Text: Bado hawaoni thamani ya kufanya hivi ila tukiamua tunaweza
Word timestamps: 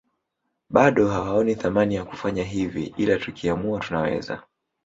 Bado 0.69 1.07
hawaoni 1.07 1.55
thamani 1.55 1.95
ya 1.95 2.05
kufanya 2.05 2.43
hivi 2.43 2.93
ila 2.97 3.19
tukiamua 3.19 3.79
tunaweza 3.79 4.43